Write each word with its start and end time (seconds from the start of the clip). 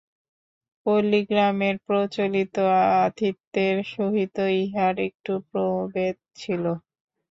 পল্লীগ্রামের 0.85 1.75
প্রচলিত 1.87 2.55
আতিথ্যের 3.01 3.77
সহিত 3.93 4.35
ইহার 4.61 4.95
একটু 5.07 5.33
প্রভেদ 5.49 6.15
ছিল। 6.35 6.63